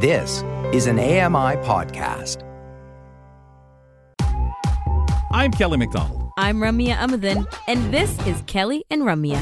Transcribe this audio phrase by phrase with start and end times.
[0.00, 2.44] This is an AMI podcast.
[5.32, 6.30] I'm Kelly McDonald.
[6.38, 9.40] I'm Ramya Amuthan, and this is Kelly and Ramya.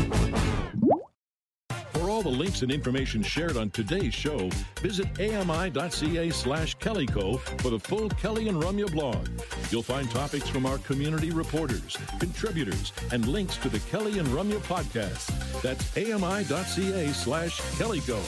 [1.93, 4.49] For all the links and information shared on today's show,
[4.81, 9.29] visit ami.ca slash kellyco for the full Kelly and Ramya blog.
[9.71, 14.61] You'll find topics from our community reporters, contributors, and links to the Kelly and Ramya
[14.61, 15.61] podcast.
[15.61, 18.23] That's ami.ca slash kellyco.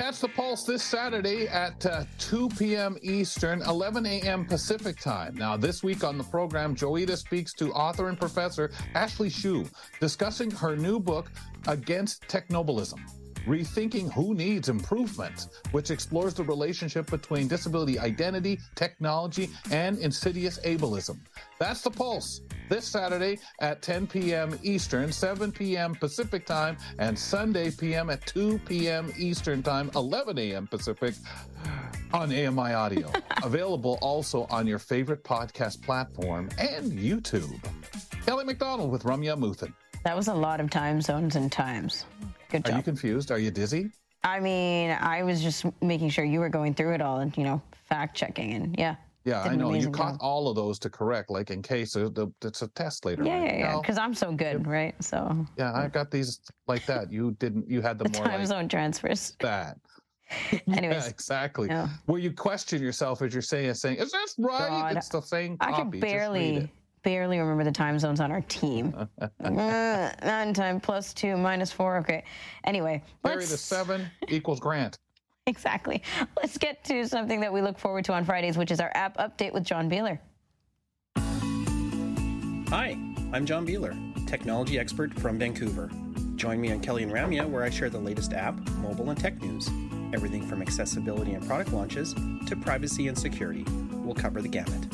[0.00, 2.96] Catch the Pulse this Saturday at uh, 2 p.m.
[3.02, 4.46] Eastern, 11 a.m.
[4.46, 5.34] Pacific time.
[5.34, 9.66] Now, this week on the program, Joita speaks to author and professor Ashley Shew,
[10.00, 11.30] discussing her new book,
[11.66, 12.98] Against Technoableism.
[13.46, 21.18] Rethinking Who Needs Improvement, which explores the relationship between disability identity, technology, and insidious ableism.
[21.58, 22.40] That's the Pulse
[22.70, 24.58] this Saturday at 10 p.m.
[24.62, 25.94] Eastern, 7 p.m.
[25.94, 28.08] Pacific time, and Sunday p.m.
[28.08, 29.12] at 2 p.m.
[29.18, 30.66] Eastern time, 11 a.m.
[30.66, 31.14] Pacific
[32.14, 33.12] on AMI Audio.
[33.44, 37.52] Available also on your favorite podcast platform and YouTube.
[38.24, 39.74] Kelly McDonald with Ramya Muthan.
[40.04, 42.06] That was a lot of time zones and times.
[42.50, 42.74] Good job.
[42.74, 43.30] Are you confused?
[43.30, 43.90] Are you dizzy?
[44.22, 47.44] I mean, I was just making sure you were going through it all and, you
[47.44, 48.96] know, fact checking and yeah.
[49.24, 49.74] Yeah, I know.
[49.74, 50.20] You caught job.
[50.22, 53.22] all of those to correct, like in case it's a test later.
[53.22, 53.50] Yeah, right?
[53.50, 53.80] yeah, yeah.
[53.80, 54.94] Because I'm so good, right?
[55.02, 55.46] So.
[55.58, 57.12] Yeah, I got these like that.
[57.12, 57.68] You didn't.
[57.68, 59.36] You had the, the more time like zone transfers.
[59.40, 59.76] That.
[60.68, 61.68] Anyways, yeah, exactly.
[61.68, 61.88] Yeah.
[62.06, 65.56] Where you question yourself as you're saying, saying, "Is this right?" God, it's the same.
[65.58, 65.74] Copy.
[65.74, 66.70] I can barely
[67.02, 68.94] barely remember the time zones on our team.
[69.20, 71.96] uh, nine time plus two minus four.
[71.98, 72.24] Okay.
[72.64, 74.98] Anyway, carry the seven equals Grant.
[75.46, 76.02] Exactly.
[76.36, 79.16] Let's get to something that we look forward to on Fridays, which is our app
[79.18, 80.18] update with John Biehler.
[82.68, 82.96] Hi,
[83.32, 85.90] I'm John Biehler, technology expert from Vancouver.
[86.36, 89.42] Join me on Kelly and Ramya, where I share the latest app, mobile, and tech
[89.42, 89.68] news.
[90.14, 92.14] Everything from accessibility and product launches
[92.46, 93.64] to privacy and security.
[93.92, 94.86] We'll cover the gamut.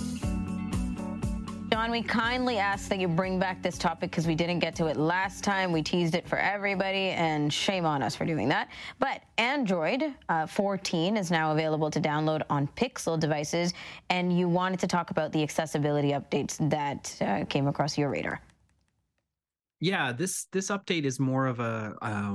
[1.76, 4.87] John, we kindly ask that you bring back this topic because we didn't get to
[4.87, 5.72] it last time.
[5.72, 8.70] We teased it for everybody, and shame on us for doing that.
[8.98, 13.75] But Android uh, 14 is now available to download on Pixel devices,
[14.09, 18.41] and you wanted to talk about the accessibility updates that uh, came across your radar.
[19.78, 22.31] Yeah, this this update is more of a uh,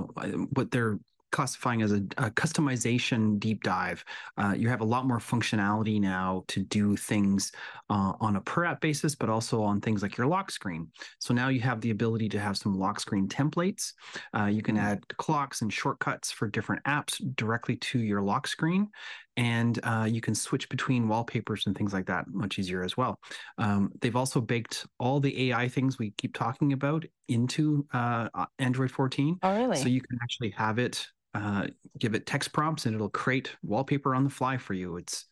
[0.54, 1.00] what they're
[1.32, 4.04] classifying as a, a customization deep dive.
[4.38, 7.52] Uh, you have a lot more functionality now to do things
[7.90, 10.88] uh, on a per app basis, but also on things like your lock screen.
[11.20, 13.94] So now you have the ability to have some lock screen templates.
[14.36, 14.86] Uh, you can mm-hmm.
[14.86, 18.90] add clocks and shortcuts for different apps directly to your lock screen.
[19.38, 23.18] And uh, you can switch between wallpapers and things like that much easier as well.
[23.58, 28.28] Um, they've also baked all the AI things we keep talking about into uh,
[28.60, 29.38] Android 14.
[29.42, 29.78] Oh, really?
[29.78, 31.68] So you can actually have it uh,
[32.00, 34.98] give it text prompts and it'll create wallpaper on the fly for you.
[34.98, 35.26] It's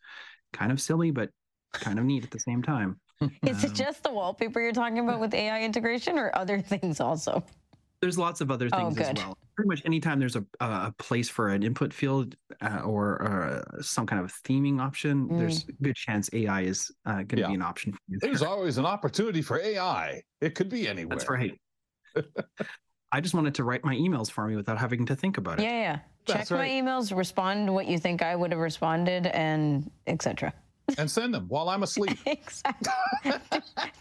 [0.54, 1.30] kind of silly, but
[1.74, 3.00] kind of neat at the same time.
[3.44, 7.00] Is it um, just the wallpaper you're talking about with AI integration or other things
[7.00, 7.44] also?
[8.02, 9.38] There's lots of other oh, things oh, as well.
[9.60, 13.82] Pretty much anytime there's a, a place for an input field uh, or, or uh,
[13.82, 15.38] some kind of theming option, mm.
[15.38, 17.48] there's a good chance AI is uh, going to yeah.
[17.48, 18.20] be an option for you.
[18.22, 20.22] There's always an opportunity for AI.
[20.40, 21.18] It could be anywhere.
[21.18, 21.60] That's right.
[23.12, 25.64] I just wanted to write my emails for me without having to think about it.
[25.64, 26.00] Yeah, yeah.
[26.26, 26.60] Check right.
[26.60, 30.54] my emails, respond what you think I would have responded, and etc.
[30.98, 32.18] And send them while I'm asleep.
[32.26, 32.92] exactly.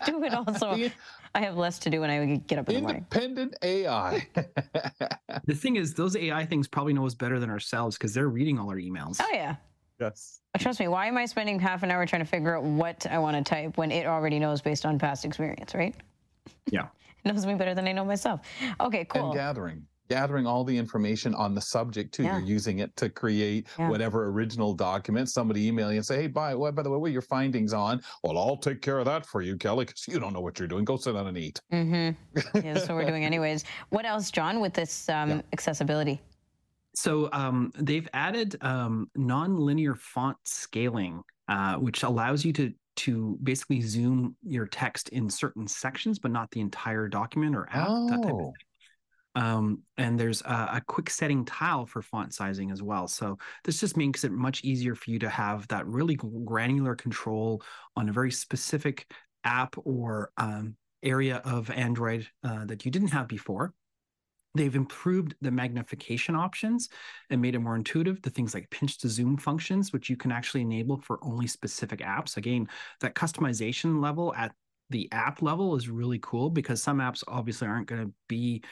[0.07, 0.77] do it also.
[1.35, 3.07] I have less to do when I get up in the morning.
[3.13, 4.27] Independent AI.
[5.45, 8.59] the thing is, those AI things probably know us better than ourselves because they're reading
[8.59, 9.19] all our emails.
[9.21, 9.57] Oh yeah.
[10.01, 10.41] Yes.
[10.55, 10.89] Uh, trust me.
[10.89, 13.43] Why am I spending half an hour trying to figure out what I want to
[13.43, 15.95] type when it already knows based on past experience, right?
[16.71, 16.87] Yeah
[17.25, 18.41] knows me better than I know myself.
[18.81, 19.27] Okay, cool.
[19.27, 22.25] And gathering gathering all the information on the subject too.
[22.25, 22.39] Yeah.
[22.39, 23.89] You're using it to create yeah.
[23.89, 25.29] whatever original document.
[25.29, 28.03] Somebody email you and say, "Hey, by, by the way, what are your findings on?"
[28.23, 30.69] Well, I'll take care of that for you, Kelly, because you don't know what you're
[30.69, 30.85] doing.
[30.85, 31.61] Go sit down and eat.
[31.73, 32.59] Mm-hmm.
[32.59, 33.65] yeah, that's what we're doing, anyways.
[33.91, 35.41] What else, John, with this um, yeah.
[35.53, 36.21] accessibility?
[36.95, 43.81] So um, they've added um, non-linear font scaling, uh, which allows you to to basically
[43.81, 47.87] zoom your text in certain sections, but not the entire document or app.
[47.89, 48.53] Oh.
[49.39, 53.07] Um, and there's a, a, quick setting tile for font sizing as well.
[53.07, 57.63] So this just makes it much easier for you to have that really granular control
[57.95, 59.09] on a very specific
[59.45, 60.75] app or um,
[61.05, 63.73] area of Android uh, that you didn't have before.
[64.57, 66.89] They've improved the magnification options
[67.31, 68.21] and made it more intuitive.
[68.23, 72.01] The things like pinch to zoom functions, which you can actually enable for only specific
[72.01, 72.39] apps.
[72.39, 72.67] Again,
[73.03, 74.53] that customization level at
[74.91, 78.65] the app level is really cool because some apps obviously aren't going to be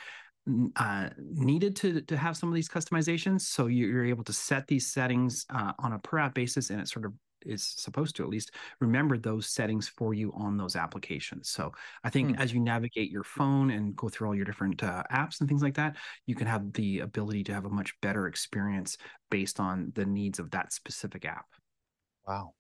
[0.77, 3.43] uh, needed to to have some of these customizations.
[3.43, 6.89] So you're able to set these settings uh, on a per app basis, and it
[6.89, 7.13] sort of
[7.45, 11.49] is supposed to at least remember those settings for you on those applications.
[11.49, 11.73] So
[12.03, 12.43] I think hmm.
[12.43, 15.63] as you navigate your phone and go through all your different uh, apps and things
[15.63, 15.97] like that,
[16.27, 18.97] you can have the ability to have a much better experience
[19.31, 21.47] based on the needs of that specific app.
[22.27, 22.55] Wow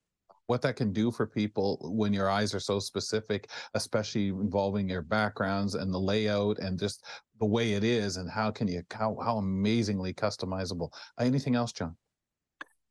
[0.46, 5.02] what that can do for people when your eyes are so specific, especially involving your
[5.02, 7.04] backgrounds and the layout and just
[7.38, 10.90] the way it is, and how can you how how amazingly customizable.
[11.20, 11.96] Anything else, John?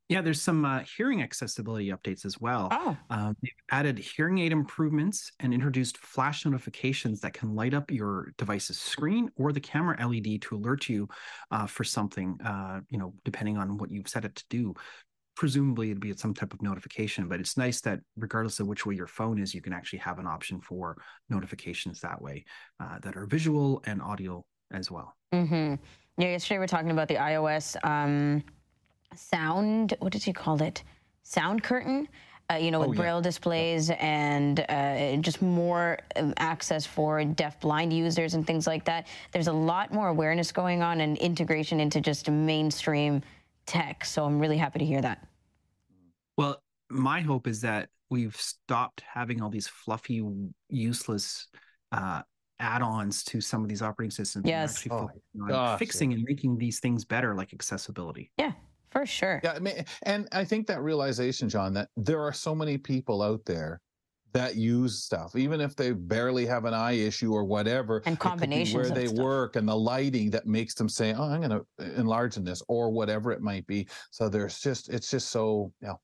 [0.08, 2.68] Yeah, there's some uh, hearing accessibility updates as well.
[2.70, 2.96] Oh.
[3.10, 8.32] Um, they've added hearing aid improvements and introduced flash notifications that can light up your
[8.38, 11.08] device's screen or the camera LED to alert you
[11.50, 14.74] uh, for something, uh, you know, depending on what you've set it to do
[15.36, 18.94] presumably it'd be some type of notification but it's nice that regardless of which way
[18.94, 20.96] your phone is you can actually have an option for
[21.28, 22.44] notifications that way
[22.80, 25.74] uh, that are visual and audio as well mm-hmm.
[26.18, 28.42] yeah yesterday we are talking about the ios um,
[29.14, 30.82] sound what did you call it
[31.22, 32.08] sound curtain
[32.50, 33.00] uh, you know, with oh, yeah.
[33.00, 38.84] braille displays and uh, just more um, access for deaf blind users and things like
[38.84, 39.08] that.
[39.32, 43.22] There's a lot more awareness going on and integration into just mainstream
[43.66, 44.04] tech.
[44.04, 45.26] So I'm really happy to hear that.
[46.36, 50.22] Well, my hope is that we've stopped having all these fluffy,
[50.68, 51.48] useless
[51.92, 52.22] uh,
[52.60, 54.46] add-ons to some of these operating systems.
[54.46, 54.84] Yes.
[54.84, 58.30] And actually oh, on fixing and making these things better, like accessibility.
[58.38, 58.52] Yeah.
[58.90, 59.40] For sure.
[59.44, 63.20] Yeah, I mean, and I think that realization, John, that there are so many people
[63.20, 63.80] out there
[64.36, 68.02] that use stuff, even if they barely have an eye issue or whatever.
[68.04, 69.18] And combinations where they stuff.
[69.18, 72.62] work and the lighting that makes them say, "Oh, I'm going to enlarge in this,"
[72.68, 73.88] or whatever it might be.
[74.10, 75.94] So there's just it's just so yeah.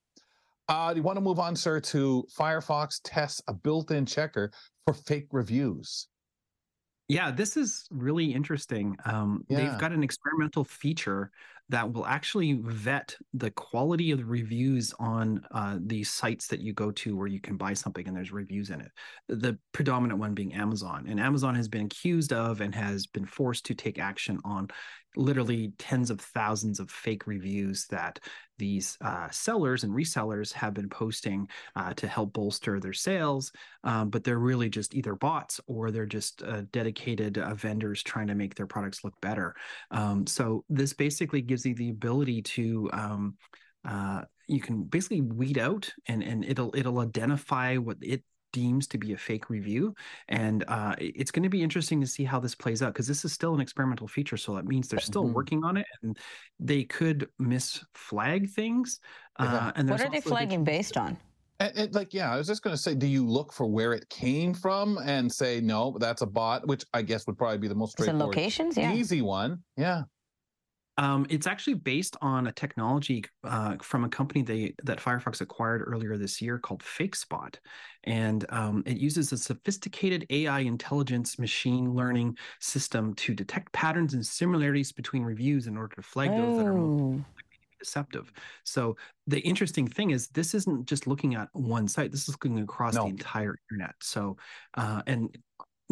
[0.68, 4.50] Uh, do you want to move on, sir, to Firefox tests a built-in checker
[4.86, 6.08] for fake reviews?
[7.08, 8.96] Yeah, this is really interesting.
[9.04, 9.58] Um, yeah.
[9.58, 11.30] They've got an experimental feature
[11.72, 16.74] that will actually vet the quality of the reviews on uh, the sites that you
[16.74, 18.90] go to where you can buy something and there's reviews in it.
[19.28, 21.06] The predominant one being Amazon.
[21.08, 24.68] And Amazon has been accused of and has been forced to take action on
[25.16, 28.18] literally tens of thousands of fake reviews that
[28.62, 33.50] these uh, sellers and resellers have been posting uh, to help bolster their sales,
[33.82, 38.28] um, but they're really just either bots or they're just uh, dedicated uh, vendors trying
[38.28, 39.56] to make their products look better.
[39.90, 43.34] Um, so this basically gives you the ability to um,
[43.84, 48.98] uh, you can basically weed out and and it'll it'll identify what it deems to
[48.98, 49.94] be a fake review.
[50.28, 53.24] And uh, it's going to be interesting to see how this plays out because this
[53.24, 54.36] is still an experimental feature.
[54.36, 55.34] So that means they're still mm-hmm.
[55.34, 56.18] working on it and
[56.60, 59.00] they could misflag things.
[59.38, 61.16] Uh, and what are they flagging based on?
[61.60, 63.92] And, and, like, yeah, I was just going to say, do you look for where
[63.92, 67.68] it came from and say, no, that's a bot, which I guess would probably be
[67.68, 68.92] the most straightforward, locations, yeah.
[68.92, 69.62] easy one.
[69.76, 70.02] Yeah.
[70.98, 75.82] Um, it's actually based on a technology uh, from a company they, that Firefox acquired
[75.86, 77.54] earlier this year called FakeSpot,
[78.04, 84.24] and um, it uses a sophisticated AI intelligence machine learning system to detect patterns and
[84.24, 86.36] similarities between reviews in order to flag oh.
[86.36, 87.24] those that are oh.
[87.80, 88.30] deceptive.
[88.64, 88.96] So
[89.26, 92.10] the interesting thing is this isn't just looking at one site.
[92.12, 93.04] This is looking across no.
[93.04, 93.94] the entire internet.
[94.00, 94.36] So
[94.74, 95.36] uh, and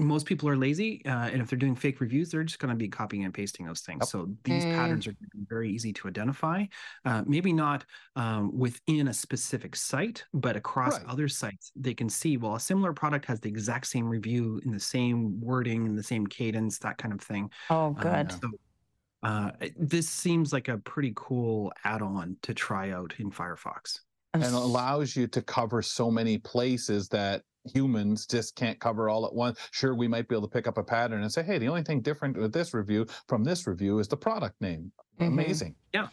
[0.00, 2.76] most people are lazy, uh, and if they're doing fake reviews, they're just going to
[2.76, 4.00] be copying and pasting those things.
[4.02, 4.09] Yep.
[4.09, 4.75] So these mm.
[4.75, 5.14] patterns are
[5.49, 6.64] very easy to identify.
[7.04, 7.85] Uh, maybe not
[8.16, 11.07] um, within a specific site, but across right.
[11.07, 12.37] other sites, they can see.
[12.37, 16.02] Well, a similar product has the exact same review in the same wording, in the
[16.02, 17.50] same cadence, that kind of thing.
[17.69, 18.33] Oh, um, good.
[18.33, 18.50] Um, so,
[19.23, 24.00] uh, this seems like a pretty cool add-on to try out in Firefox
[24.33, 29.35] and allows you to cover so many places that humans just can't cover all at
[29.35, 29.59] once.
[29.71, 31.83] Sure, we might be able to pick up a pattern and say, hey, the only
[31.83, 34.93] thing different with this review from this review is the product name.
[35.21, 35.33] Mm-hmm.
[35.33, 35.75] Amazing.
[35.93, 36.09] Yeah.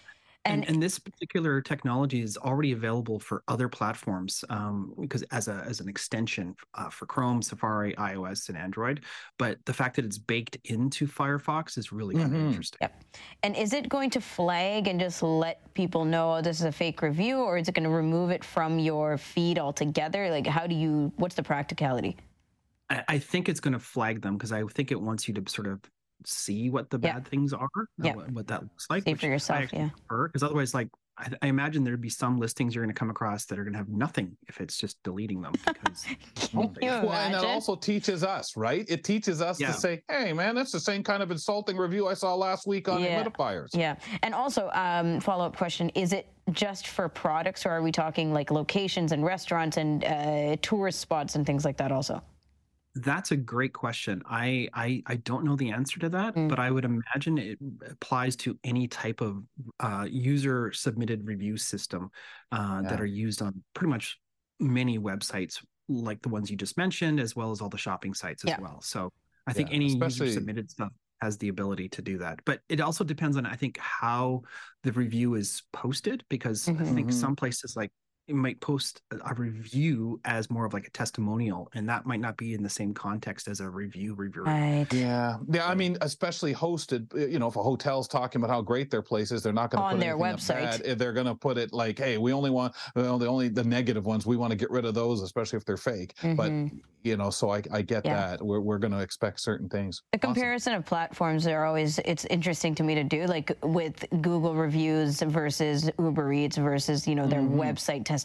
[0.47, 5.47] And, and, and, this particular technology is already available for other platforms um, because as
[5.47, 9.01] a as an extension uh, for Chrome, Safari, iOS, and Android.
[9.37, 12.41] But the fact that it's baked into Firefox is really kind mm-hmm.
[12.41, 12.77] of interesting.
[12.81, 13.03] Yep.
[13.43, 16.71] And is it going to flag and just let people know oh, this is a
[16.71, 20.29] fake review, or is it going to remove it from your feed altogether?
[20.29, 21.11] Like, how do you?
[21.17, 22.17] What's the practicality?
[22.89, 25.67] I think it's going to flag them because I think it wants you to sort
[25.67, 25.81] of
[26.25, 27.69] see what the bad things are,
[28.01, 28.15] yeah.
[28.15, 29.03] what, what, that looks like.
[29.03, 29.89] See for yourself, yeah.
[30.09, 33.45] Because otherwise, like I, I, imagine there'd be some listings you're going to come across
[33.45, 35.53] that are going to have nothing if it's just deleting them.
[35.53, 36.05] Because
[36.53, 36.73] well,
[37.11, 38.85] and it also teaches us, right?
[38.87, 39.67] It teaches us yeah.
[39.67, 42.87] to say, "Hey, man, that's the same kind of insulting review I saw last week
[42.87, 43.23] on yeah.
[43.23, 47.81] humidifiers." Yeah, and also um, follow up question: Is it just for products, or are
[47.81, 52.21] we talking like locations and restaurants and uh, tourist spots and things like that also?
[53.03, 54.21] That's a great question.
[54.25, 56.49] I I, I don't know the answer to that, Mm.
[56.49, 59.43] but I would imagine it applies to any type of
[59.79, 62.09] uh, user submitted review system
[62.51, 64.17] uh, that are used on pretty much
[64.59, 68.43] many websites, like the ones you just mentioned, as well as all the shopping sites
[68.43, 68.59] as Yeah.
[68.59, 68.81] well.
[68.81, 69.11] So
[69.45, 72.39] I think Yeah, any user submitted stuff has the ability to do that.
[72.45, 74.43] But it also depends on I think how
[74.83, 77.13] the review is posted because I think Mhm.
[77.13, 77.91] some places like
[78.35, 82.35] might post a- a review as more of like a testimonial and that might not
[82.37, 84.85] be in the same context as a review review Right.
[84.93, 85.67] Yeah, yeah.
[85.67, 87.13] I mean, especially hosted.
[87.31, 89.79] You know, if a hotel's talking about how great their place is, they're not going
[89.81, 90.83] to On put their anything up website.
[90.85, 90.99] bad.
[90.99, 94.05] They're going to put it like, "Hey, we only want well, the only the negative
[94.05, 94.25] ones.
[94.25, 96.79] We want to get rid of those, especially if they're fake." But Mhm.
[97.03, 98.15] you know, so I I get Yeah.
[98.31, 98.45] that.
[98.45, 100.01] We're we're going to expect certain things.
[100.11, 100.33] The Awesome.
[100.33, 105.21] comparison of platforms are always it's interesting to me to do like with Google reviews
[105.21, 107.59] versus Uber Eats versus you know their Mm-hmm.
[107.59, 108.16] website testimonials,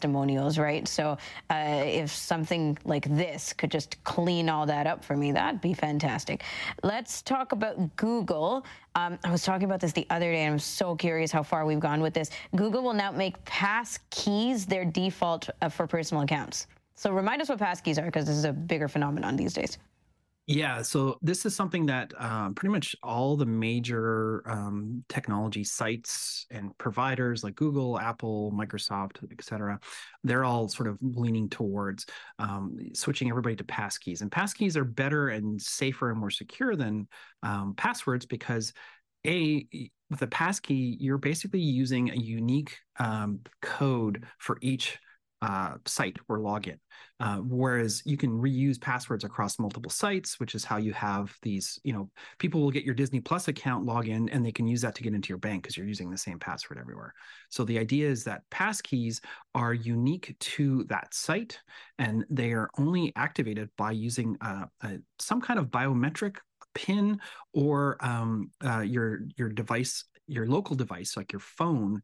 [0.58, 0.86] right?
[0.88, 1.18] So
[1.50, 5.74] uh, if something like this could just clean all that up for me, that'd be
[5.74, 6.42] fantastic.
[6.82, 8.64] Let's talk about Google.
[8.94, 11.64] Um, I was talking about this the other day, and I'm so curious how far
[11.64, 12.30] we've gone with this.
[12.56, 16.66] Google will now make pass keys their default uh, for personal accounts.
[16.94, 19.78] So remind us what pass keys are, because this is a bigger phenomenon these days.
[20.52, 26.44] Yeah, so this is something that um, pretty much all the major um, technology sites
[26.50, 29.80] and providers like Google, Apple, Microsoft, et cetera,
[30.24, 32.04] they're all sort of leaning towards
[32.38, 34.20] um, switching everybody to passkeys.
[34.20, 37.08] And passkeys are better and safer and more secure than
[37.42, 38.74] um, passwords because
[39.26, 39.66] a
[40.10, 44.98] with a passkey, you're basically using a unique um, code for each
[45.42, 46.78] uh, site or login.
[47.18, 51.78] Uh, whereas you can reuse passwords across multiple sites, which is how you have these,
[51.82, 52.08] you know,
[52.38, 55.14] people will get your Disney Plus account login and they can use that to get
[55.14, 57.12] into your bank because you're using the same password everywhere.
[57.48, 59.20] So the idea is that passkeys
[59.54, 61.58] are unique to that site
[61.98, 66.36] and they are only activated by using uh, a, some kind of biometric
[66.74, 67.20] pin
[67.52, 72.00] or um, uh, your your device, your local device, like your phone,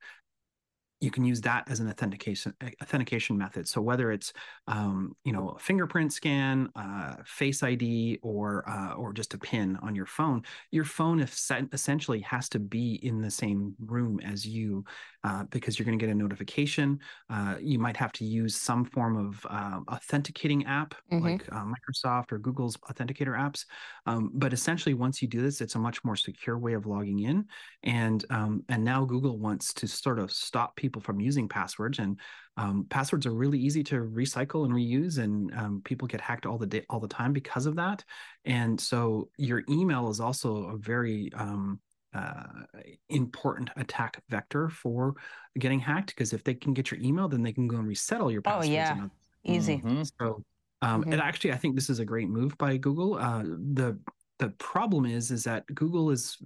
[1.00, 2.52] you can use that as an authentication
[2.82, 3.68] authentication method.
[3.68, 4.32] So whether it's
[4.66, 9.78] um, you know a fingerprint scan, uh, Face ID, or uh, or just a pin
[9.82, 14.84] on your phone, your phone essentially has to be in the same room as you
[15.24, 16.98] uh, because you're going to get a notification.
[17.28, 21.20] Uh, you might have to use some form of uh, authenticating app Mhm.
[21.20, 23.64] like uh, Microsoft or Google's authenticator apps.
[24.06, 27.18] Um, but essentially, once you do this, it's a much more secure way of logging
[27.20, 27.46] in.
[27.82, 31.98] And um, and now Google wants to sort of stop people from using passwords.
[31.98, 32.20] And
[32.56, 36.58] um, passwords are really easy to recycle and reuse, and um, people get hacked all
[36.58, 38.04] the day, all the time because of that.
[38.44, 41.80] And so your email is also a very um,
[42.14, 42.62] uh,
[43.10, 45.14] important attack vector for
[45.58, 48.20] getting hacked because if they can get your email, then they can go and reset
[48.20, 48.68] all your Oh, passwords.
[48.72, 48.92] yeah.
[49.02, 49.10] and
[49.44, 49.78] Easy.
[49.78, 50.10] Mhm.
[50.20, 50.42] so,
[50.82, 51.12] um, Mhm.
[51.12, 53.14] and actually, I think this is a great move by Google.
[53.14, 53.98] Uh, the
[54.38, 56.40] the problem is, is that Google is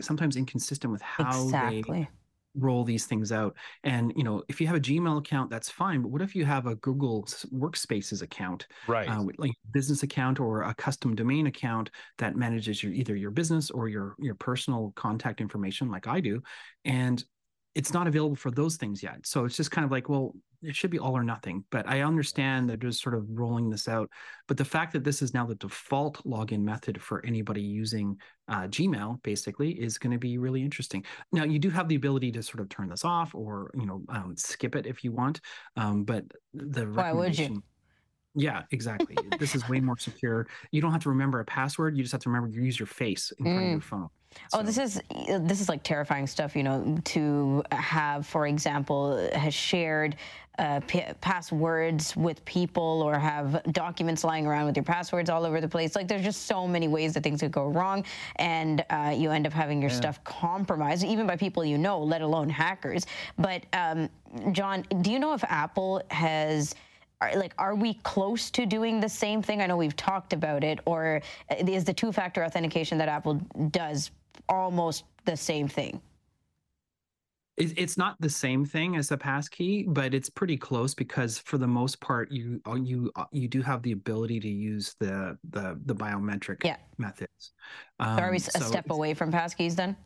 [0.00, 2.08] sometimes inconsistent with how they exactly.
[2.58, 3.56] Roll these things out.
[3.84, 6.02] And you know, if you have a Gmail account, that's fine.
[6.02, 9.08] But what if you have a Google Workspaces account, Right.
[9.08, 13.70] uh, like business account or a custom domain account that manages your either your business
[13.70, 16.42] or your your personal contact information, like I do,
[16.84, 17.24] and
[17.78, 19.24] it's not available for those things yet.
[19.24, 21.62] So it's just kind of like, well, it should be all or nothing.
[21.70, 24.10] But I understand they're just sort of rolling this out.
[24.48, 28.16] But the fact that this is now the default login method for anybody using
[28.48, 31.04] uh, Gmail, basically, is going to be really interesting.
[31.30, 34.02] Now, you do have the ability to sort of turn this off or you know
[34.08, 35.40] um, skip it if you want.
[35.76, 37.62] Um, but the Why would you?
[38.34, 39.16] Yeah, exactly.
[39.38, 40.48] this is way more secure.
[40.72, 41.96] You don't have to remember a password.
[41.96, 44.08] You just have to remember to use your face in front of your phone.
[44.52, 45.00] Oh, So- this is
[45.40, 46.98] this is like terrifying stuff, you know.
[47.04, 50.16] To have, for example, has shared
[50.58, 55.60] uh, p- passwords with people, or have documents lying around with your passwords all over
[55.60, 55.94] the place.
[55.94, 58.04] Like, there's just so many ways that things could go wrong,
[58.36, 62.22] and uh, you end up having your stuff compromised, even by people you know, let
[62.22, 63.06] alone hackers.
[63.38, 64.08] But um,
[64.52, 66.74] John, do you know if Apple has?
[67.20, 70.62] are, like are we close to doing the same thing i know we've talked about
[70.62, 71.20] it or
[71.66, 73.34] is the two factor authentication that apple
[73.72, 74.12] does
[74.48, 76.00] almost the same thing
[77.60, 81.66] It's not the same thing as a passkey, but it's pretty close because for the
[81.66, 85.76] most part, you uh, you uh, you do have the ability to use the the
[85.84, 86.76] the biometric Yeah.
[86.98, 87.52] methods.
[88.00, 89.96] so are we Um, s- a so step away from passkeys then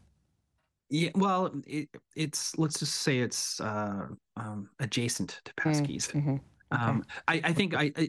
[0.88, 6.12] Yeah, well, it, it's let's just say it's uh, um, adjacent to passkeys.
[6.14, 6.40] Mhm.
[6.70, 8.08] Um, I, I think I, I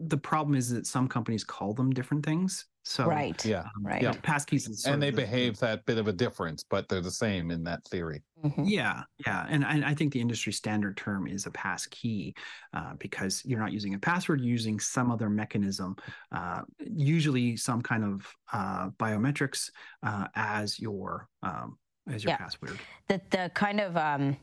[0.00, 2.66] the problem is that some companies call them different things.
[2.86, 3.42] So right.
[3.46, 3.60] Yeah.
[3.60, 4.02] um, Right.
[4.02, 7.10] yeah, passkeys is And they the- behave that bit of a difference, but they're the
[7.10, 8.22] same in that theory.
[8.44, 8.64] Mhm.
[8.68, 12.34] Yeah, yeah, and, and I think the industry standard term is a pass key
[12.74, 15.96] uh, because you're not using a password, you're using some other mechanism,
[16.30, 19.70] uh, usually some kind of uh, biometrics
[20.02, 22.36] uh, as your um, as your Yeah.
[22.36, 22.78] password.
[23.08, 24.36] the the kind of um,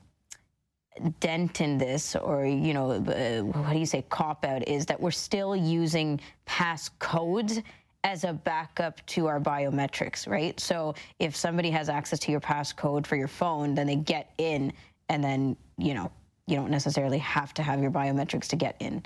[1.20, 5.00] dent in this, or you know, uh, what do you say, cop out, is that
[5.00, 7.64] we're still using passcodes
[8.04, 10.60] as a backup to our biometrics, right?
[10.60, 14.74] So if somebody has access to your passcode for your phone, then they get in,
[15.10, 16.12] and then you know
[16.48, 19.04] you don't necessarily have to have your biometrics to get in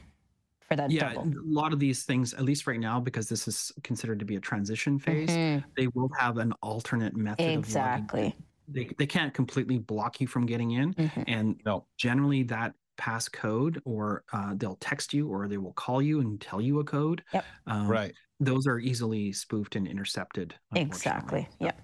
[0.61, 1.27] for that Yeah, double.
[1.29, 4.35] a lot of these things, at least right now, because this is considered to be
[4.35, 5.63] a transition phase, Mhm.
[5.77, 7.47] they will have an alternate method.
[7.47, 8.35] Of Exactly.
[8.67, 8.73] In.
[8.73, 11.23] They they can't completely block you from getting in, Mhm.
[11.27, 11.85] and No.
[11.97, 16.61] generally that passcode or uh, they'll text you or they will call you and tell
[16.61, 17.23] you a code.
[17.33, 17.45] Yep.
[17.67, 18.13] Um, Right.
[18.39, 20.55] Those are easily spoofed and intercepted.
[20.75, 21.47] Exactly.
[21.59, 21.81] Yep.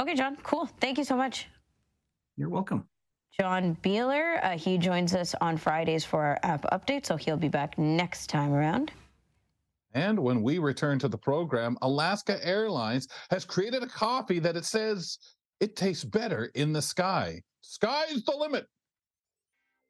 [0.00, 0.36] Okay, John.
[0.42, 0.66] Cool.
[0.80, 1.48] Thank you so much.
[2.36, 2.88] You're welcome.
[3.38, 4.44] John Biehler.
[4.44, 8.28] Uh, he joins us on Fridays for our app update, so he'll be back next
[8.28, 8.92] time around.
[9.94, 14.64] And when we return to the program, Alaska Airlines has created a coffee that it
[14.64, 15.18] says
[15.60, 17.42] it tastes better in the sky.
[17.60, 18.66] Sky's the limit.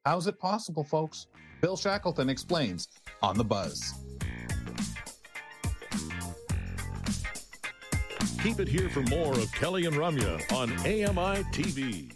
[0.05, 1.27] How's it possible, folks?
[1.61, 2.87] Bill Shackleton explains
[3.21, 3.93] on the buzz.
[8.43, 12.11] Keep it here for more of Kelly and Ramya on AMI TV.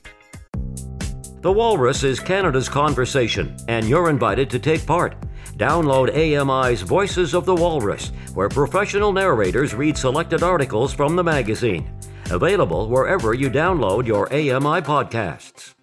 [1.41, 5.15] The Walrus is Canada's conversation, and you're invited to take part.
[5.57, 11.94] Download AMI's Voices of the Walrus, where professional narrators read selected articles from the magazine.
[12.31, 15.74] Available wherever you download your AMI podcasts.